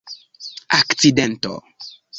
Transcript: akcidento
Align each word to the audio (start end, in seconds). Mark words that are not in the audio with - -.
akcidento 0.79 1.53